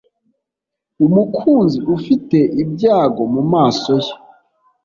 [1.05, 4.13] Umukunzi ufite ibyago mumaso ye